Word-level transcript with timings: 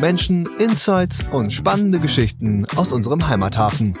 Menschen, 0.00 0.48
Insights 0.56 1.22
und 1.30 1.52
spannende 1.52 2.00
Geschichten 2.00 2.66
aus 2.74 2.90
unserem 2.90 3.28
Heimathafen. 3.28 3.98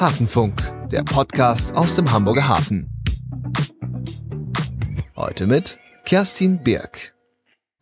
Hafenfunk, 0.00 0.60
der 0.90 1.04
Podcast 1.04 1.76
aus 1.76 1.94
dem 1.94 2.10
Hamburger 2.10 2.48
Hafen. 2.48 2.90
Heute 5.14 5.46
mit 5.46 5.78
Kerstin 6.04 6.64
Birk. 6.64 7.14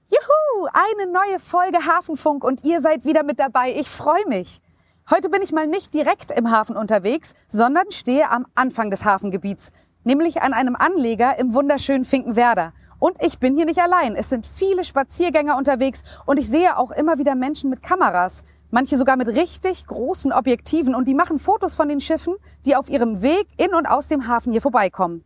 Juhu, 0.07 0.69
eine 0.75 1.11
neue 1.11 1.39
Folge 1.39 1.79
Hafenfunk 1.87 2.45
und 2.45 2.63
ihr 2.63 2.83
seid 2.83 3.07
wieder 3.07 3.23
mit 3.23 3.41
dabei. 3.41 3.75
Ich 3.75 3.89
freue 3.89 4.27
mich. 4.29 4.61
Heute 5.09 5.31
bin 5.31 5.41
ich 5.41 5.53
mal 5.53 5.67
nicht 5.67 5.95
direkt 5.95 6.33
im 6.33 6.51
Hafen 6.51 6.77
unterwegs, 6.77 7.33
sondern 7.49 7.91
stehe 7.91 8.31
am 8.31 8.47
Anfang 8.55 8.91
des 8.91 9.07
Hafengebiets, 9.07 9.71
nämlich 10.05 10.43
an 10.43 10.53
einem 10.53 10.77
Anleger 10.77 11.39
im 11.39 11.55
wunderschönen 11.55 12.05
Finkenwerder. 12.05 12.75
Und 12.99 13.23
ich 13.23 13.39
bin 13.39 13.55
hier 13.55 13.67
nicht 13.67 13.81
allein. 13.81 14.17
Es 14.17 14.31
sind 14.31 14.47
viele 14.47 14.85
Spaziergänger 14.85 15.57
unterwegs 15.57 16.03
und 16.25 16.39
ich 16.39 16.49
sehe 16.49 16.79
auch 16.79 16.91
immer 16.91 17.19
wieder 17.19 17.35
Menschen 17.35 17.71
mit 17.71 17.83
Kameras. 17.83 18.43
Manche 18.71 18.97
sogar 18.97 19.17
mit 19.17 19.29
richtig 19.29 19.87
großen 19.87 20.33
Objektiven 20.33 20.95
und 20.95 21.07
die 21.07 21.15
machen 21.15 21.39
Fotos 21.39 21.75
von 21.75 21.89
den 21.89 22.01
Schiffen, 22.01 22.35
die 22.65 22.75
auf 22.75 22.89
ihrem 22.89 23.23
Weg 23.23 23.47
in 23.59 23.75
und 23.75 23.87
aus 23.87 24.09
dem 24.09 24.27
Hafen 24.27 24.53
hier 24.53 24.63
vorbeikommen. 24.63 25.25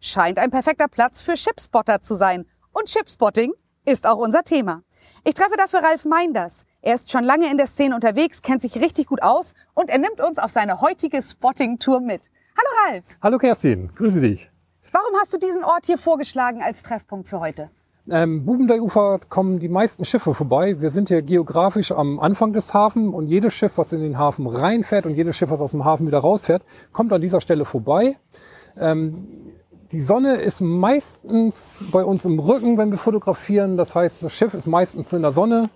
Scheint 0.00 0.38
ein 0.38 0.50
perfekter 0.50 0.88
Platz 0.88 1.20
für 1.20 1.36
Shipspotter 1.36 2.02
zu 2.02 2.14
sein. 2.14 2.46
Und 2.72 2.90
Shipspotting 2.90 3.52
ist 3.84 4.06
auch 4.06 4.16
unser 4.16 4.42
Thema. 4.42 4.82
Ich 5.24 5.34
treffe 5.34 5.56
dafür 5.56 5.80
Ralf 5.82 6.04
Meinders. 6.04 6.64
Er 6.80 6.94
ist 6.94 7.10
schon 7.10 7.24
lange 7.24 7.50
in 7.50 7.56
der 7.56 7.66
Szene 7.66 7.94
unterwegs, 7.94 8.42
kennt 8.42 8.62
sich 8.62 8.80
richtig 8.80 9.06
gut 9.06 9.22
aus 9.22 9.54
und 9.74 9.90
er 9.90 9.98
nimmt 9.98 10.20
uns 10.20 10.38
auf 10.38 10.50
seine 10.50 10.80
heutige 10.80 11.22
Spotting-Tour 11.22 12.00
mit. 12.00 12.30
Hallo 12.56 12.92
Ralf. 12.92 13.04
Hallo 13.20 13.38
Kerstin, 13.38 13.92
grüße 13.94 14.20
dich. 14.20 14.51
Warum 14.92 15.14
hast 15.18 15.32
du 15.32 15.38
diesen 15.38 15.64
Ort 15.64 15.86
hier 15.86 15.96
vorgeschlagen 15.96 16.60
als 16.62 16.82
Treffpunkt 16.82 17.26
für 17.26 17.40
heute? 17.40 17.70
Ähm, 18.10 18.44
Bubendeiufer 18.44 19.20
kommen 19.26 19.58
die 19.58 19.70
meisten 19.70 20.04
Schiffe 20.04 20.34
vorbei. 20.34 20.82
Wir 20.82 20.90
sind 20.90 21.08
hier 21.08 21.22
geografisch 21.22 21.92
am 21.92 22.20
Anfang 22.20 22.52
des 22.52 22.74
Hafens 22.74 23.14
und 23.14 23.26
jedes 23.26 23.54
Schiff, 23.54 23.78
was 23.78 23.94
in 23.94 24.02
den 24.02 24.18
Hafen 24.18 24.46
reinfährt 24.46 25.06
und 25.06 25.14
jedes 25.14 25.34
Schiff, 25.34 25.50
was 25.50 25.62
aus 25.62 25.70
dem 25.70 25.86
Hafen 25.86 26.06
wieder 26.06 26.18
rausfährt, 26.18 26.62
kommt 26.92 27.10
an 27.14 27.22
dieser 27.22 27.40
Stelle 27.40 27.64
vorbei. 27.64 28.18
Ähm, 28.76 29.54
die 29.92 30.02
Sonne 30.02 30.36
ist 30.36 30.60
meistens 30.60 31.82
bei 31.90 32.04
uns 32.04 32.26
im 32.26 32.38
Rücken, 32.38 32.76
wenn 32.76 32.90
wir 32.90 32.98
fotografieren. 32.98 33.78
Das 33.78 33.94
heißt, 33.94 34.22
das 34.22 34.34
Schiff 34.34 34.52
ist 34.52 34.66
meistens 34.66 35.10
in 35.14 35.22
der 35.22 35.32
Sonne. 35.32 35.70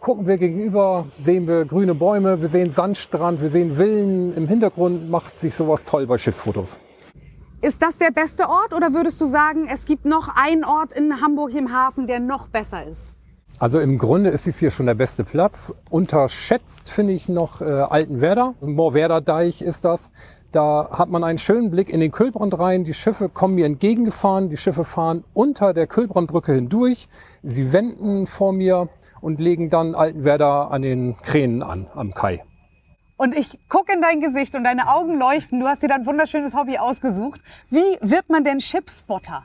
Gucken 0.00 0.26
wir 0.26 0.36
gegenüber, 0.36 1.06
sehen 1.16 1.46
wir 1.46 1.64
grüne 1.64 1.94
Bäume, 1.94 2.42
wir 2.42 2.48
sehen 2.48 2.74
Sandstrand, 2.74 3.40
wir 3.40 3.48
sehen 3.48 3.74
Villen. 3.74 4.34
Im 4.34 4.46
Hintergrund 4.46 5.08
macht 5.08 5.40
sich 5.40 5.54
sowas 5.54 5.84
toll 5.84 6.06
bei 6.06 6.18
Schiffsfotos. 6.18 6.78
Ist 7.60 7.82
das 7.82 7.98
der 7.98 8.12
beste 8.12 8.48
Ort 8.48 8.72
oder 8.72 8.94
würdest 8.94 9.20
du 9.20 9.26
sagen, 9.26 9.66
es 9.68 9.84
gibt 9.84 10.04
noch 10.04 10.28
einen 10.28 10.62
Ort 10.62 10.92
in 10.92 11.20
Hamburg 11.20 11.52
im 11.56 11.72
Hafen, 11.72 12.06
der 12.06 12.20
noch 12.20 12.46
besser 12.46 12.86
ist? 12.86 13.16
Also 13.58 13.80
im 13.80 13.98
Grunde 13.98 14.30
ist 14.30 14.46
dies 14.46 14.60
hier 14.60 14.70
schon 14.70 14.86
der 14.86 14.94
beste 14.94 15.24
Platz. 15.24 15.74
Unterschätzt 15.90 16.88
finde 16.88 17.14
ich 17.14 17.28
noch 17.28 17.60
äh, 17.60 17.64
Altenwerder. 17.64 18.54
Moorwerder 18.60 19.20
Deich 19.20 19.60
ist 19.60 19.84
das. 19.84 20.12
Da 20.52 20.90
hat 20.92 21.08
man 21.08 21.24
einen 21.24 21.38
schönen 21.38 21.72
Blick 21.72 21.90
in 21.90 21.98
den 21.98 22.12
Kühlbrand 22.12 22.56
rein. 22.56 22.84
Die 22.84 22.94
Schiffe 22.94 23.28
kommen 23.28 23.56
mir 23.56 23.66
entgegengefahren. 23.66 24.50
Die 24.50 24.56
Schiffe 24.56 24.84
fahren 24.84 25.24
unter 25.34 25.74
der 25.74 25.88
Kühlbrandbrücke 25.88 26.52
hindurch. 26.52 27.08
Sie 27.42 27.72
wenden 27.72 28.28
vor 28.28 28.52
mir 28.52 28.88
und 29.20 29.40
legen 29.40 29.68
dann 29.68 29.96
Altenwerder 29.96 30.70
an 30.70 30.82
den 30.82 31.16
Kränen 31.16 31.64
an 31.64 31.88
am 31.92 32.14
Kai. 32.14 32.44
Und 33.18 33.36
ich 33.36 33.58
gucke 33.68 33.92
in 33.92 34.00
dein 34.00 34.20
Gesicht 34.20 34.54
und 34.54 34.62
deine 34.62 34.88
Augen 34.88 35.18
leuchten. 35.18 35.58
Du 35.58 35.66
hast 35.66 35.82
dir 35.82 35.88
da 35.88 35.96
ein 35.96 36.06
wunderschönes 36.06 36.54
Hobby 36.54 36.78
ausgesucht. 36.78 37.40
Wie 37.68 37.98
wird 38.00 38.30
man 38.30 38.44
denn 38.44 38.60
Shipspotter? 38.60 39.42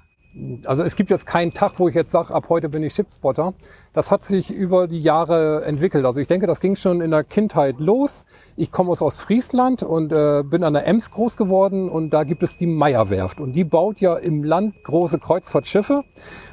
Also 0.66 0.84
es 0.84 0.96
gibt 0.96 1.10
jetzt 1.10 1.26
keinen 1.26 1.54
Tag, 1.54 1.80
wo 1.80 1.88
ich 1.88 1.96
jetzt 1.96 2.12
sage, 2.12 2.34
ab 2.34 2.46
heute 2.50 2.70
bin 2.70 2.84
ich 2.84 2.94
Shipspotter. 2.94 3.56
Das 3.94 4.12
hat 4.12 4.24
sich 4.24 4.54
über 4.54 4.88
die 4.88 5.02
Jahre 5.02 5.64
entwickelt. 5.66 6.06
Also 6.06 6.20
ich 6.20 6.28
denke, 6.28 6.46
das 6.46 6.60
ging 6.60 6.76
schon 6.76 7.02
in 7.02 7.10
der 7.10 7.24
Kindheit 7.24 7.80
los. 7.80 8.26
Ich 8.56 8.72
komme 8.72 8.92
aus 8.92 9.02
Ostfriesland 9.02 9.82
und 9.82 10.12
äh, 10.12 10.44
bin 10.44 10.64
an 10.64 10.74
der 10.74 10.86
Ems 10.86 11.10
groß 11.10 11.36
geworden 11.36 11.90
und 11.90 12.12
da 12.12 12.26
gibt 12.26 12.44
es 12.44 12.58
die 12.58 12.68
Meierwerft. 12.68 13.40
Und 13.40 13.54
die 13.54 13.64
baut 13.64 14.00
ja 14.00 14.16
im 14.16 14.44
Land 14.44 14.84
große 14.84 15.18
Kreuzfahrtschiffe. 15.18 16.04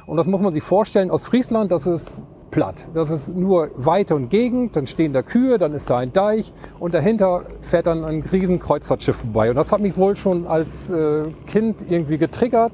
Und 0.07 0.17
das 0.17 0.25
muss 0.25 0.41
man 0.41 0.53
sich 0.53 0.63
vorstellen, 0.63 1.11
Ostfriesland, 1.11 1.71
das 1.71 1.85
ist 1.85 2.23
platt. 2.51 2.87
Das 2.93 3.09
ist 3.09 3.29
nur 3.29 3.71
Weite 3.75 4.15
und 4.15 4.29
Gegend, 4.29 4.75
dann 4.75 4.85
stehen 4.85 5.13
da 5.13 5.23
Kühe, 5.23 5.57
dann 5.57 5.73
ist 5.73 5.89
da 5.89 5.97
ein 5.97 6.13
Deich 6.13 6.53
und 6.79 6.93
dahinter 6.93 7.45
fährt 7.61 7.87
dann 7.87 8.03
ein 8.03 8.21
riesen 8.21 8.59
Kreuzfahrtschiff 8.59 9.17
vorbei. 9.17 9.49
Und 9.49 9.55
das 9.55 9.71
hat 9.71 9.81
mich 9.81 9.97
wohl 9.97 10.15
schon 10.15 10.45
als 10.45 10.89
äh, 10.89 11.25
Kind 11.47 11.77
irgendwie 11.89 12.17
getriggert. 12.17 12.73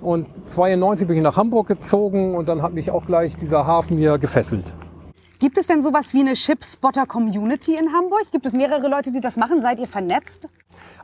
Und 0.00 0.26
92 0.44 1.08
bin 1.08 1.16
ich 1.16 1.22
nach 1.22 1.36
Hamburg 1.36 1.68
gezogen 1.68 2.34
und 2.34 2.48
dann 2.48 2.62
hat 2.62 2.74
mich 2.74 2.90
auch 2.90 3.06
gleich 3.06 3.34
dieser 3.36 3.66
Hafen 3.66 3.96
hier 3.96 4.18
gefesselt. 4.18 4.72
Gibt 5.38 5.58
es 5.58 5.66
denn 5.66 5.82
sowas 5.82 6.14
wie 6.14 6.20
eine 6.20 6.34
Shipspotter-Community 6.34 7.74
in 7.74 7.92
Hamburg? 7.92 8.30
Gibt 8.32 8.46
es 8.46 8.52
mehrere 8.52 8.88
Leute, 8.88 9.12
die 9.12 9.20
das 9.20 9.36
machen? 9.36 9.60
Seid 9.60 9.78
ihr 9.78 9.86
vernetzt? 9.86 10.48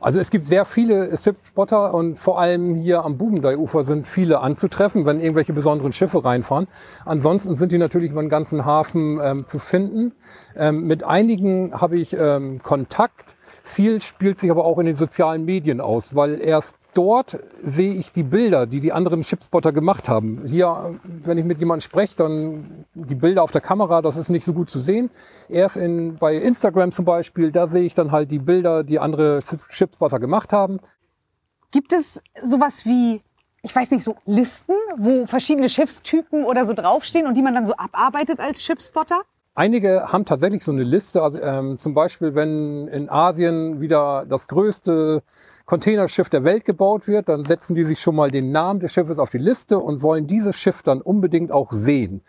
Also 0.01 0.19
es 0.19 0.29
gibt 0.29 0.43
sehr 0.43 0.65
viele 0.65 1.17
Shipspotter 1.17 1.93
und 1.93 2.19
vor 2.19 2.37
allem 2.37 2.75
hier 2.75 3.05
am 3.05 3.17
Bubendeiufer 3.17 3.83
sind 3.83 4.05
viele 4.05 4.41
anzutreffen, 4.41 5.05
wenn 5.05 5.21
irgendwelche 5.21 5.53
besonderen 5.53 5.93
Schiffe 5.93 6.25
reinfahren. 6.25 6.67
Ansonsten 7.05 7.55
sind 7.55 7.71
die 7.71 7.77
natürlich 7.77 8.11
über 8.11 8.21
den 8.21 8.29
ganzen 8.29 8.65
Hafen 8.65 9.21
ähm, 9.23 9.47
zu 9.47 9.59
finden. 9.59 10.11
Ähm, 10.57 10.87
mit 10.87 11.05
einigen 11.05 11.79
habe 11.79 11.97
ich 11.97 12.13
ähm, 12.19 12.61
Kontakt. 12.61 13.37
Viel 13.65 14.01
spielt 14.01 14.39
sich 14.39 14.51
aber 14.51 14.65
auch 14.65 14.77
in 14.77 14.85
den 14.85 14.97
sozialen 14.97 15.45
Medien 15.45 15.79
aus, 15.79 16.13
weil 16.15 16.41
erst 16.41 16.75
dort 16.93 17.39
sehe 17.61 17.93
ich 17.93 18.11
die 18.11 18.23
Bilder, 18.23 18.67
die 18.67 18.81
die 18.81 18.91
anderen 18.91 19.21
Chipspotter 19.21 19.71
gemacht 19.71 20.09
haben. 20.09 20.43
Hier, 20.45 20.99
wenn 21.23 21.37
ich 21.37 21.45
mit 21.45 21.59
jemandem 21.59 21.79
spreche, 21.79 22.17
dann 22.17 22.85
die 22.93 23.15
Bilder 23.15 23.41
auf 23.41 23.51
der 23.51 23.61
Kamera, 23.61 24.01
das 24.01 24.17
ist 24.17 24.27
nicht 24.27 24.43
so 24.43 24.51
gut 24.51 24.69
zu 24.69 24.81
sehen. 24.81 25.09
Erst 25.47 25.77
in, 25.77 26.17
bei 26.17 26.35
Instagram 26.35 26.91
zum 26.91 27.05
Beispiel, 27.05 27.53
da 27.53 27.67
sehe 27.67 27.83
ich 27.83 27.95
dann 27.95 28.11
halt 28.11 28.31
die 28.31 28.39
Bilder, 28.39 28.83
die 28.83 28.99
andere 28.99 29.39
Chipspotter 29.69 30.19
gemacht 30.19 30.51
haben. 30.51 30.81
Gibt 31.71 31.93
es 31.93 32.21
sowas 32.43 32.85
wie, 32.85 33.21
ich 33.61 33.73
weiß 33.73 33.91
nicht, 33.91 34.03
so 34.03 34.17
Listen, 34.25 34.75
wo 34.97 35.25
verschiedene 35.25 35.69
Schiffstypen 35.69 36.43
oder 36.43 36.65
so 36.65 36.73
draufstehen 36.73 37.27
und 37.27 37.37
die 37.37 37.41
man 37.41 37.55
dann 37.55 37.65
so 37.65 37.75
abarbeitet 37.75 38.41
als 38.41 38.59
Chipspotter? 38.59 39.21
Einige 39.55 40.11
haben 40.11 40.25
tatsächlich 40.25 40.63
so 40.63 40.71
eine 40.71 40.83
Liste. 40.83 41.21
Also 41.21 41.39
ähm, 41.39 41.77
zum 41.77 41.93
Beispiel, 41.93 42.33
wenn 42.33 42.87
in 42.87 43.09
Asien 43.09 43.81
wieder 43.81 44.25
das 44.27 44.47
größte 44.47 45.21
Containerschiff 45.65 46.29
der 46.29 46.43
Welt 46.43 46.65
gebaut 46.65 47.07
wird, 47.07 47.29
dann 47.29 47.45
setzen 47.45 47.75
die 47.75 47.83
sich 47.83 48.01
schon 48.01 48.15
mal 48.15 48.31
den 48.31 48.51
Namen 48.51 48.79
des 48.79 48.91
Schiffes 48.91 49.19
auf 49.19 49.29
die 49.29 49.37
Liste 49.37 49.77
und 49.77 50.01
wollen 50.01 50.25
dieses 50.25 50.57
Schiff 50.57 50.81
dann 50.81 51.01
unbedingt 51.01 51.51
auch 51.51 51.71
sehen. 51.71 52.23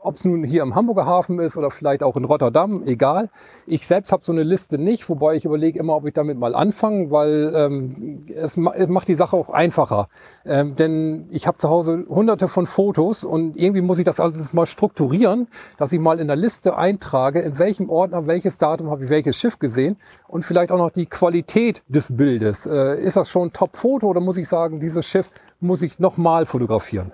Ob 0.00 0.14
es 0.14 0.24
nun 0.24 0.44
hier 0.44 0.62
im 0.62 0.74
Hamburger 0.74 1.04
Hafen 1.04 1.38
ist 1.40 1.58
oder 1.58 1.70
vielleicht 1.70 2.02
auch 2.02 2.16
in 2.16 2.24
Rotterdam, 2.24 2.84
egal. 2.86 3.28
Ich 3.66 3.86
selbst 3.86 4.12
habe 4.12 4.24
so 4.24 4.32
eine 4.32 4.42
Liste 4.42 4.78
nicht, 4.78 5.10
wobei 5.10 5.34
ich 5.34 5.44
überlege 5.44 5.78
immer, 5.78 5.94
ob 5.94 6.06
ich 6.06 6.14
damit 6.14 6.38
mal 6.38 6.54
anfange, 6.54 7.10
weil 7.10 7.52
ähm, 7.54 8.24
es, 8.34 8.56
es 8.56 8.88
macht 8.88 9.08
die 9.08 9.14
Sache 9.14 9.36
auch 9.36 9.50
einfacher. 9.50 10.08
Ähm, 10.46 10.74
denn 10.76 11.28
ich 11.30 11.46
habe 11.46 11.58
zu 11.58 11.68
Hause 11.68 12.06
hunderte 12.08 12.48
von 12.48 12.66
Fotos 12.66 13.24
und 13.24 13.58
irgendwie 13.58 13.82
muss 13.82 13.98
ich 13.98 14.06
das 14.06 14.20
alles 14.20 14.54
mal 14.54 14.64
strukturieren, 14.64 15.48
dass 15.76 15.92
ich 15.92 16.00
mal 16.00 16.18
in 16.18 16.28
der 16.28 16.36
Liste 16.36 16.78
eintrage, 16.78 17.40
in 17.40 17.58
welchem 17.58 17.90
Ordner, 17.90 18.26
welches 18.26 18.56
Datum 18.56 18.88
habe 18.88 19.04
ich 19.04 19.10
welches 19.10 19.36
Schiff 19.36 19.58
gesehen 19.58 19.98
und 20.28 20.46
vielleicht 20.46 20.72
auch 20.72 20.78
noch 20.78 20.92
die 20.92 21.04
Qualität 21.04 21.82
des 21.88 22.16
Bildes. 22.16 22.64
Äh, 22.64 23.02
ist 23.02 23.18
das 23.18 23.28
schon 23.28 23.48
ein 23.48 23.52
Top-Foto 23.52 24.06
oder 24.08 24.22
muss 24.22 24.38
ich 24.38 24.48
sagen, 24.48 24.80
dieses 24.80 25.04
Schiff 25.04 25.30
muss 25.60 25.82
ich 25.82 25.98
nochmal 25.98 26.46
fotografieren? 26.46 27.12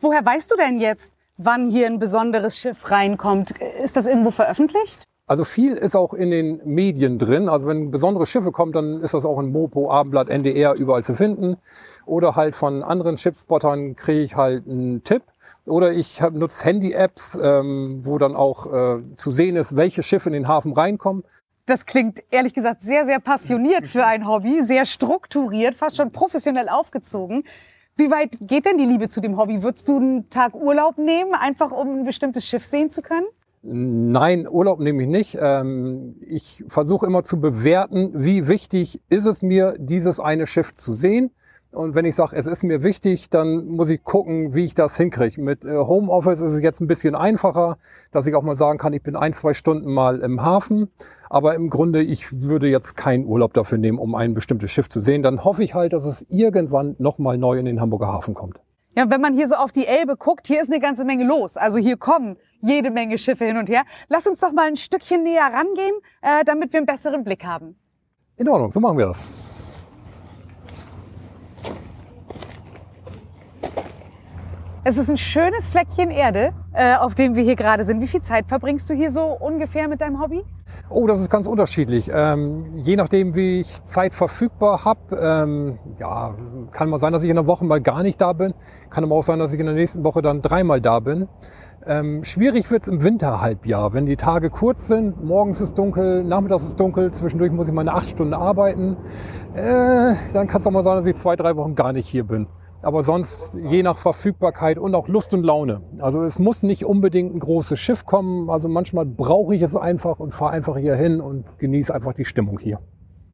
Woher 0.00 0.24
weißt 0.24 0.50
du 0.50 0.56
denn 0.56 0.78
jetzt, 0.78 1.12
wann 1.36 1.68
hier 1.68 1.86
ein 1.86 1.98
besonderes 1.98 2.58
Schiff 2.58 2.90
reinkommt. 2.90 3.52
Ist 3.82 3.96
das 3.96 4.06
irgendwo 4.06 4.30
veröffentlicht? 4.30 5.04
Also 5.26 5.44
viel 5.44 5.74
ist 5.74 5.96
auch 5.96 6.14
in 6.14 6.30
den 6.30 6.60
Medien 6.64 7.18
drin. 7.18 7.48
Also 7.48 7.66
wenn 7.66 7.90
besondere 7.90 8.26
Schiffe 8.26 8.52
kommen, 8.52 8.72
dann 8.72 9.00
ist 9.02 9.14
das 9.14 9.24
auch 9.24 9.38
in 9.38 9.50
Mopo, 9.52 9.90
Abendblatt, 9.90 10.28
NDR 10.28 10.74
überall 10.74 11.04
zu 11.04 11.14
finden. 11.14 11.56
Oder 12.04 12.36
halt 12.36 12.54
von 12.54 12.82
anderen 12.82 13.16
Schiffspottern 13.16 13.96
kriege 13.96 14.20
ich 14.20 14.36
halt 14.36 14.66
einen 14.66 15.04
Tipp. 15.04 15.22
Oder 15.64 15.92
ich 15.92 16.20
nutze 16.20 16.64
Handy-Apps, 16.64 17.38
ähm, 17.40 18.00
wo 18.04 18.18
dann 18.18 18.34
auch 18.34 18.66
äh, 18.66 19.02
zu 19.16 19.30
sehen 19.30 19.56
ist, 19.56 19.76
welche 19.76 20.02
Schiffe 20.02 20.28
in 20.28 20.32
den 20.32 20.48
Hafen 20.48 20.72
reinkommen. 20.72 21.22
Das 21.66 21.86
klingt 21.86 22.22
ehrlich 22.30 22.54
gesagt 22.54 22.82
sehr, 22.82 23.06
sehr 23.06 23.20
passioniert 23.20 23.86
für 23.86 24.04
ein 24.04 24.26
Hobby, 24.26 24.62
sehr 24.62 24.84
strukturiert, 24.84 25.76
fast 25.76 25.96
schon 25.96 26.10
professionell 26.10 26.68
aufgezogen. 26.68 27.44
Wie 27.96 28.10
weit 28.10 28.38
geht 28.40 28.64
denn 28.64 28.78
die 28.78 28.86
Liebe 28.86 29.08
zu 29.08 29.20
dem 29.20 29.36
Hobby? 29.36 29.62
Würdest 29.62 29.88
du 29.88 29.96
einen 29.96 30.30
Tag 30.30 30.54
Urlaub 30.54 30.96
nehmen, 30.96 31.34
einfach 31.34 31.70
um 31.70 32.00
ein 32.00 32.04
bestimmtes 32.04 32.46
Schiff 32.46 32.64
sehen 32.64 32.90
zu 32.90 33.02
können? 33.02 33.26
Nein, 33.62 34.48
Urlaub 34.48 34.80
nehme 34.80 35.02
ich 35.02 35.08
nicht. 35.08 35.38
Ähm, 35.40 36.16
ich 36.26 36.64
versuche 36.66 37.06
immer 37.06 37.22
zu 37.22 37.40
bewerten, 37.40 38.12
wie 38.14 38.48
wichtig 38.48 39.00
ist 39.08 39.26
es 39.26 39.42
mir, 39.42 39.76
dieses 39.78 40.18
eine 40.18 40.46
Schiff 40.46 40.72
zu 40.74 40.92
sehen. 40.94 41.30
Und 41.72 41.94
wenn 41.94 42.04
ich 42.04 42.14
sage, 42.14 42.36
es 42.36 42.46
ist 42.46 42.62
mir 42.62 42.82
wichtig, 42.82 43.30
dann 43.30 43.66
muss 43.66 43.88
ich 43.88 44.04
gucken, 44.04 44.54
wie 44.54 44.64
ich 44.64 44.74
das 44.74 44.96
hinkriege. 44.96 45.40
Mit 45.40 45.64
äh, 45.64 45.78
Homeoffice 45.78 46.42
ist 46.42 46.52
es 46.52 46.62
jetzt 46.62 46.80
ein 46.80 46.86
bisschen 46.86 47.14
einfacher, 47.14 47.78
dass 48.10 48.26
ich 48.26 48.34
auch 48.34 48.42
mal 48.42 48.58
sagen 48.58 48.78
kann, 48.78 48.92
ich 48.92 49.02
bin 49.02 49.16
ein, 49.16 49.32
zwei 49.32 49.54
Stunden 49.54 49.90
mal 49.92 50.20
im 50.20 50.42
Hafen. 50.42 50.90
Aber 51.30 51.54
im 51.54 51.70
Grunde, 51.70 52.02
ich 52.02 52.42
würde 52.42 52.68
jetzt 52.68 52.94
keinen 52.96 53.24
Urlaub 53.24 53.54
dafür 53.54 53.78
nehmen, 53.78 53.98
um 53.98 54.14
ein 54.14 54.34
bestimmtes 54.34 54.70
Schiff 54.70 54.90
zu 54.90 55.00
sehen. 55.00 55.22
Dann 55.22 55.44
hoffe 55.44 55.64
ich 55.64 55.74
halt, 55.74 55.94
dass 55.94 56.04
es 56.04 56.26
irgendwann 56.28 56.94
nochmal 56.98 57.38
neu 57.38 57.58
in 57.58 57.64
den 57.64 57.80
Hamburger 57.80 58.08
Hafen 58.08 58.34
kommt. 58.34 58.60
Ja, 58.94 59.08
wenn 59.08 59.22
man 59.22 59.32
hier 59.32 59.48
so 59.48 59.54
auf 59.54 59.72
die 59.72 59.86
Elbe 59.86 60.16
guckt, 60.16 60.46
hier 60.46 60.60
ist 60.60 60.70
eine 60.70 60.80
ganze 60.80 61.06
Menge 61.06 61.24
los. 61.24 61.56
Also 61.56 61.78
hier 61.78 61.96
kommen 61.96 62.36
jede 62.58 62.90
Menge 62.90 63.16
Schiffe 63.16 63.46
hin 63.46 63.56
und 63.56 63.70
her. 63.70 63.84
Lass 64.08 64.26
uns 64.26 64.40
doch 64.40 64.52
mal 64.52 64.68
ein 64.68 64.76
Stückchen 64.76 65.22
näher 65.22 65.50
rangehen, 65.50 65.94
äh, 66.20 66.44
damit 66.44 66.74
wir 66.74 66.78
einen 66.80 66.86
besseren 66.86 67.24
Blick 67.24 67.46
haben. 67.46 67.76
In 68.36 68.48
Ordnung, 68.50 68.70
so 68.70 68.80
machen 68.80 68.98
wir 68.98 69.06
das. 69.06 69.41
Es 74.84 74.98
ist 74.98 75.08
ein 75.08 75.16
schönes 75.16 75.68
Fleckchen 75.68 76.10
Erde, 76.10 76.52
äh, 76.72 76.96
auf 76.96 77.14
dem 77.14 77.36
wir 77.36 77.44
hier 77.44 77.54
gerade 77.54 77.84
sind. 77.84 78.00
Wie 78.00 78.08
viel 78.08 78.20
Zeit 78.20 78.46
verbringst 78.48 78.90
du 78.90 78.94
hier 78.94 79.12
so 79.12 79.26
ungefähr 79.26 79.86
mit 79.86 80.00
deinem 80.00 80.20
Hobby? 80.20 80.42
Oh, 80.90 81.06
das 81.06 81.20
ist 81.20 81.30
ganz 81.30 81.46
unterschiedlich. 81.46 82.10
Ähm, 82.12 82.78
je 82.78 82.96
nachdem, 82.96 83.36
wie 83.36 83.60
ich 83.60 83.76
Zeit 83.84 84.12
verfügbar 84.12 84.84
habe, 84.84 85.16
ähm, 85.22 85.78
ja, 86.00 86.34
kann 86.72 86.90
mal 86.90 86.98
sein, 86.98 87.12
dass 87.12 87.22
ich 87.22 87.30
in 87.30 87.36
der 87.36 87.46
Woche 87.46 87.64
mal 87.64 87.80
gar 87.80 88.02
nicht 88.02 88.20
da 88.20 88.32
bin. 88.32 88.54
Kann 88.90 89.04
aber 89.04 89.14
auch 89.14 89.22
sein, 89.22 89.38
dass 89.38 89.52
ich 89.52 89.60
in 89.60 89.66
der 89.66 89.76
nächsten 89.76 90.02
Woche 90.02 90.20
dann 90.20 90.42
dreimal 90.42 90.80
da 90.80 90.98
bin. 90.98 91.28
Ähm, 91.86 92.24
schwierig 92.24 92.68
wird's 92.72 92.88
im 92.88 93.04
Winterhalbjahr, 93.04 93.92
wenn 93.92 94.06
die 94.06 94.16
Tage 94.16 94.50
kurz 94.50 94.88
sind. 94.88 95.22
Morgens 95.22 95.60
ist 95.60 95.78
dunkel, 95.78 96.24
nachmittags 96.24 96.64
ist 96.64 96.80
dunkel, 96.80 97.12
zwischendurch 97.12 97.52
muss 97.52 97.68
ich 97.68 97.74
meine 97.74 97.94
acht 97.94 98.10
Stunden 98.10 98.34
arbeiten. 98.34 98.96
Äh, 99.54 100.16
dann 100.32 100.48
kann 100.48 100.60
es 100.60 100.66
auch 100.66 100.72
mal 100.72 100.82
sein, 100.82 100.96
dass 100.96 101.06
ich 101.06 101.14
zwei, 101.14 101.36
drei 101.36 101.54
Wochen 101.54 101.76
gar 101.76 101.92
nicht 101.92 102.08
hier 102.08 102.24
bin 102.24 102.48
aber 102.82 103.02
sonst 103.02 103.54
je 103.54 103.82
nach 103.82 103.98
Verfügbarkeit 103.98 104.78
und 104.78 104.94
auch 104.94 105.08
Lust 105.08 105.32
und 105.34 105.42
Laune. 105.42 105.82
Also 105.98 106.22
es 106.22 106.38
muss 106.38 106.62
nicht 106.62 106.84
unbedingt 106.84 107.34
ein 107.34 107.40
großes 107.40 107.78
Schiff 107.78 108.06
kommen. 108.06 108.50
Also 108.50 108.68
manchmal 108.68 109.06
brauche 109.06 109.54
ich 109.54 109.62
es 109.62 109.76
einfach 109.76 110.20
und 110.20 110.32
fahre 110.32 110.52
einfach 110.52 110.76
hier 110.76 110.96
hin 110.96 111.20
und 111.20 111.44
genieße 111.58 111.94
einfach 111.94 112.12
die 112.12 112.24
Stimmung 112.24 112.58
hier. 112.58 112.78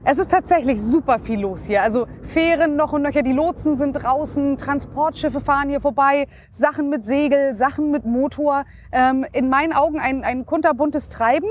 Es 0.04 0.18
ist 0.18 0.30
tatsächlich 0.30 0.80
super 0.80 1.18
viel 1.18 1.40
los 1.40 1.66
hier. 1.66 1.82
Also 1.82 2.06
Fähren 2.22 2.76
noch 2.76 2.92
und 2.92 3.02
nöcher, 3.02 3.22
die 3.22 3.32
Lotsen 3.32 3.74
sind 3.74 3.94
draußen, 3.94 4.56
Transportschiffe 4.56 5.40
fahren 5.40 5.68
hier 5.70 5.80
vorbei, 5.80 6.28
Sachen 6.52 6.88
mit 6.88 7.04
Segel, 7.04 7.56
Sachen 7.56 7.90
mit 7.90 8.04
Motor. 8.04 8.64
Ähm, 8.92 9.26
in 9.32 9.48
meinen 9.48 9.72
Augen 9.72 9.98
ein, 9.98 10.22
ein 10.22 10.46
kunterbuntes 10.46 11.08
Treiben. 11.08 11.48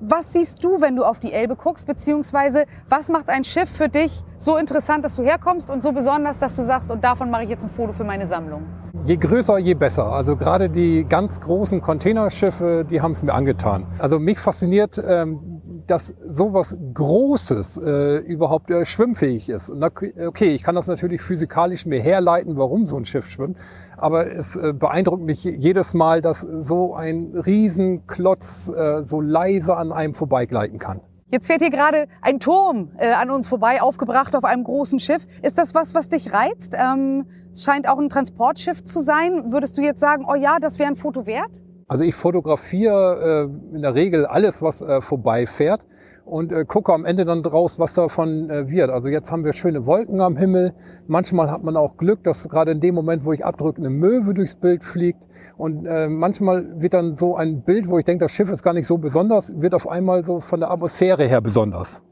Was 0.00 0.34
siehst 0.34 0.62
du, 0.62 0.82
wenn 0.82 0.94
du 0.94 1.04
auf 1.04 1.20
die 1.20 1.32
Elbe 1.32 1.56
guckst, 1.56 1.86
beziehungsweise 1.86 2.66
was 2.86 3.08
macht 3.08 3.30
ein 3.30 3.44
Schiff 3.44 3.70
für 3.70 3.88
dich 3.88 4.12
so 4.38 4.58
interessant, 4.58 5.02
dass 5.02 5.16
du 5.16 5.22
herkommst 5.22 5.70
und 5.70 5.82
so 5.82 5.92
besonders, 5.92 6.38
dass 6.38 6.54
du 6.56 6.62
sagst, 6.62 6.90
und 6.90 7.02
davon 7.02 7.30
mache 7.30 7.44
ich 7.44 7.48
jetzt 7.48 7.64
ein 7.64 7.70
Foto 7.70 7.94
für 7.94 8.04
meine 8.04 8.26
Sammlung? 8.26 8.66
Je 9.04 9.16
größer, 9.16 9.56
je 9.56 9.72
besser. 9.72 10.04
Also 10.06 10.36
gerade 10.36 10.68
die 10.68 11.06
ganz 11.08 11.40
großen 11.40 11.80
Containerschiffe, 11.80 12.84
die 12.90 13.00
haben 13.00 13.12
es 13.12 13.22
mir 13.22 13.32
angetan. 13.32 13.86
Also 13.98 14.18
mich 14.18 14.38
fasziniert 14.38 15.02
ähm, 15.02 15.55
dass 15.86 16.14
sowas 16.28 16.76
Großes 16.94 17.78
äh, 17.78 18.16
überhaupt 18.18 18.70
äh, 18.70 18.84
schwimmfähig 18.84 19.48
ist. 19.48 19.70
Und 19.70 19.82
okay, 19.82 20.54
ich 20.54 20.62
kann 20.62 20.74
das 20.74 20.86
natürlich 20.86 21.22
physikalisch 21.22 21.86
mir 21.86 22.00
herleiten, 22.00 22.56
warum 22.56 22.86
so 22.86 22.96
ein 22.96 23.04
Schiff 23.04 23.28
schwimmt, 23.28 23.58
aber 23.96 24.30
es 24.30 24.56
äh, 24.56 24.72
beeindruckt 24.72 25.22
mich 25.22 25.44
jedes 25.44 25.94
Mal, 25.94 26.22
dass 26.22 26.40
so 26.40 26.94
ein 26.94 27.34
Riesenklotz 27.34 28.68
äh, 28.68 29.02
so 29.02 29.20
leise 29.20 29.76
an 29.76 29.92
einem 29.92 30.14
vorbeigleiten 30.14 30.78
kann. 30.78 31.00
Jetzt 31.28 31.48
fährt 31.48 31.60
hier 31.60 31.70
gerade 31.70 32.06
ein 32.22 32.38
Turm 32.38 32.92
äh, 32.98 33.10
an 33.10 33.30
uns 33.30 33.48
vorbei, 33.48 33.82
aufgebracht 33.82 34.36
auf 34.36 34.44
einem 34.44 34.62
großen 34.62 35.00
Schiff. 35.00 35.26
Ist 35.42 35.58
das 35.58 35.74
was, 35.74 35.92
was 35.92 36.08
dich 36.08 36.32
reizt? 36.32 36.76
Ähm, 36.78 37.26
scheint 37.52 37.88
auch 37.88 37.98
ein 37.98 38.08
Transportschiff 38.08 38.84
zu 38.84 39.00
sein. 39.00 39.50
Würdest 39.52 39.76
du 39.76 39.82
jetzt 39.82 39.98
sagen, 39.98 40.24
oh 40.28 40.36
ja, 40.36 40.58
das 40.60 40.78
wäre 40.78 40.88
ein 40.88 40.94
Foto 40.94 41.26
wert? 41.26 41.62
Also 41.88 42.02
ich 42.02 42.14
fotografiere 42.14 43.48
äh, 43.72 43.74
in 43.76 43.82
der 43.82 43.94
Regel 43.94 44.26
alles, 44.26 44.60
was 44.60 44.80
äh, 44.80 45.00
vorbeifährt 45.00 45.86
und 46.24 46.50
äh, 46.50 46.64
gucke 46.64 46.92
am 46.92 47.04
Ende 47.04 47.24
dann 47.24 47.44
draus, 47.44 47.78
was 47.78 47.94
davon 47.94 48.50
äh, 48.50 48.68
wird. 48.68 48.90
Also 48.90 49.08
jetzt 49.08 49.30
haben 49.30 49.44
wir 49.44 49.52
schöne 49.52 49.86
Wolken 49.86 50.20
am 50.20 50.36
Himmel. 50.36 50.74
Manchmal 51.06 51.48
hat 51.50 51.62
man 51.62 51.76
auch 51.76 51.96
Glück, 51.96 52.24
dass 52.24 52.48
gerade 52.48 52.72
in 52.72 52.80
dem 52.80 52.96
Moment, 52.96 53.24
wo 53.24 53.32
ich 53.32 53.44
abdrücke, 53.44 53.78
eine 53.78 53.90
Möwe 53.90 54.34
durchs 54.34 54.56
Bild 54.56 54.82
fliegt. 54.82 55.22
Und 55.56 55.86
äh, 55.86 56.08
manchmal 56.08 56.82
wird 56.82 56.94
dann 56.94 57.16
so 57.16 57.36
ein 57.36 57.62
Bild, 57.62 57.88
wo 57.88 57.98
ich 57.98 58.04
denke, 58.04 58.24
das 58.24 58.32
Schiff 58.32 58.50
ist 58.50 58.64
gar 58.64 58.72
nicht 58.72 58.88
so 58.88 58.98
besonders, 58.98 59.52
wird 59.60 59.72
auf 59.72 59.88
einmal 59.88 60.24
so 60.24 60.40
von 60.40 60.58
der 60.60 60.72
Atmosphäre 60.72 61.24
her 61.24 61.40
besonders. 61.40 62.02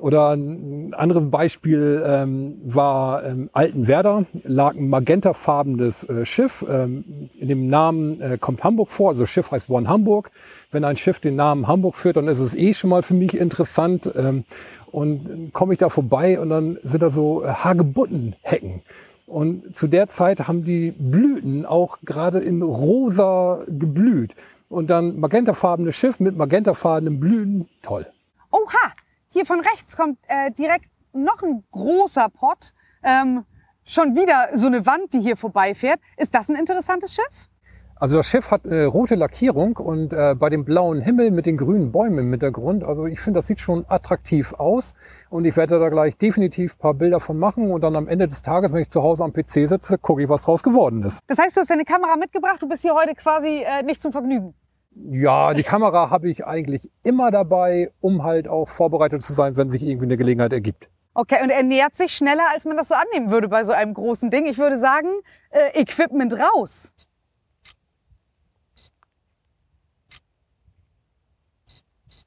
Oder 0.00 0.30
ein 0.30 0.94
anderes 0.94 1.30
Beispiel 1.30 2.02
ähm, 2.06 2.58
war 2.64 3.24
ähm, 3.24 3.50
Altenwerder, 3.52 4.24
lag 4.44 4.74
ein 4.74 4.88
magentafarbenes 4.88 6.08
äh, 6.08 6.24
Schiff. 6.24 6.64
Ähm, 6.68 7.28
in 7.38 7.48
dem 7.48 7.68
Namen 7.68 8.20
äh, 8.20 8.38
kommt 8.38 8.64
Hamburg 8.64 8.90
vor, 8.90 9.10
also 9.10 9.26
Schiff 9.26 9.50
heißt 9.50 9.68
One 9.68 9.88
Hamburg. 9.88 10.30
Wenn 10.70 10.84
ein 10.84 10.96
Schiff 10.96 11.20
den 11.20 11.36
Namen 11.36 11.68
Hamburg 11.68 11.96
führt, 11.96 12.16
dann 12.16 12.28
ist 12.28 12.38
es 12.38 12.54
eh 12.54 12.72
schon 12.72 12.90
mal 12.90 13.02
für 13.02 13.14
mich 13.14 13.36
interessant. 13.36 14.10
Ähm, 14.16 14.44
und 14.90 15.52
komme 15.52 15.74
ich 15.74 15.78
da 15.78 15.88
vorbei 15.88 16.40
und 16.40 16.50
dann 16.50 16.78
sind 16.82 17.02
da 17.02 17.10
so 17.10 17.44
äh, 17.44 17.48
Hagebuttenhecken. 17.48 18.82
Und 19.26 19.76
zu 19.76 19.86
der 19.86 20.08
Zeit 20.08 20.48
haben 20.48 20.64
die 20.64 20.90
Blüten 20.90 21.64
auch 21.64 21.98
gerade 22.04 22.40
in 22.40 22.62
rosa 22.62 23.62
geblüht. 23.68 24.34
Und 24.68 24.88
dann 24.90 25.20
magentafarbenes 25.20 25.94
Schiff 25.94 26.18
mit 26.20 26.36
magentafarbenen 26.36 27.20
Blüten, 27.20 27.68
toll. 27.82 28.06
Oha, 28.50 28.89
hier 29.32 29.46
von 29.46 29.60
rechts 29.60 29.96
kommt 29.96 30.18
äh, 30.28 30.50
direkt 30.50 30.86
noch 31.12 31.42
ein 31.42 31.64
großer 31.70 32.28
Pott. 32.28 32.72
Ähm, 33.02 33.44
schon 33.84 34.14
wieder 34.16 34.50
so 34.54 34.66
eine 34.66 34.86
Wand, 34.86 35.14
die 35.14 35.20
hier 35.20 35.36
vorbeifährt. 35.36 36.00
Ist 36.16 36.34
das 36.34 36.48
ein 36.48 36.56
interessantes 36.56 37.14
Schiff? 37.14 37.48
Also 37.96 38.16
das 38.16 38.28
Schiff 38.28 38.50
hat 38.50 38.64
äh, 38.64 38.84
rote 38.84 39.14
Lackierung 39.14 39.76
und 39.76 40.14
äh, 40.14 40.34
bei 40.34 40.48
dem 40.48 40.64
blauen 40.64 41.02
Himmel 41.02 41.30
mit 41.30 41.44
den 41.44 41.58
grünen 41.58 41.92
Bäumen 41.92 42.18
im 42.18 42.30
Hintergrund, 42.30 42.82
also 42.82 43.04
ich 43.04 43.20
finde, 43.20 43.40
das 43.40 43.46
sieht 43.46 43.60
schon 43.60 43.84
attraktiv 43.88 44.54
aus 44.54 44.94
und 45.28 45.44
ich 45.44 45.54
werde 45.58 45.78
da 45.78 45.90
gleich 45.90 46.16
definitiv 46.16 46.78
paar 46.78 46.94
Bilder 46.94 47.20
von 47.20 47.38
machen 47.38 47.70
und 47.70 47.82
dann 47.82 47.96
am 47.96 48.08
Ende 48.08 48.26
des 48.26 48.40
Tages, 48.40 48.72
wenn 48.72 48.80
ich 48.80 48.88
zu 48.88 49.02
Hause 49.02 49.22
am 49.22 49.34
PC 49.34 49.68
sitze, 49.68 49.98
gucke 49.98 50.22
ich, 50.22 50.30
was 50.30 50.44
draus 50.44 50.62
geworden 50.62 51.02
ist. 51.02 51.20
Das 51.26 51.36
heißt, 51.36 51.54
du 51.54 51.60
hast 51.60 51.68
deine 51.68 51.84
Kamera 51.84 52.16
mitgebracht, 52.16 52.62
du 52.62 52.68
bist 52.68 52.80
hier 52.80 52.94
heute 52.94 53.14
quasi 53.14 53.64
äh, 53.66 53.82
nicht 53.82 54.00
zum 54.00 54.12
Vergnügen. 54.12 54.54
Ja, 54.92 55.54
die 55.54 55.62
Kamera 55.62 56.10
habe 56.10 56.28
ich 56.28 56.44
eigentlich 56.46 56.90
immer 57.02 57.30
dabei, 57.30 57.92
um 58.00 58.24
halt 58.24 58.48
auch 58.48 58.68
vorbereitet 58.68 59.22
zu 59.22 59.32
sein, 59.32 59.56
wenn 59.56 59.70
sich 59.70 59.82
irgendwie 59.82 60.06
eine 60.06 60.16
Gelegenheit 60.16 60.52
ergibt. 60.52 60.90
Okay, 61.14 61.42
und 61.42 61.50
er 61.50 61.62
nähert 61.62 61.96
sich 61.96 62.14
schneller, 62.14 62.44
als 62.52 62.64
man 62.64 62.76
das 62.76 62.88
so 62.88 62.94
annehmen 62.94 63.30
würde 63.30 63.48
bei 63.48 63.64
so 63.64 63.72
einem 63.72 63.94
großen 63.94 64.30
Ding. 64.30 64.46
Ich 64.46 64.58
würde 64.58 64.78
sagen, 64.78 65.08
äh, 65.50 65.80
Equipment 65.80 66.34
raus. 66.38 66.94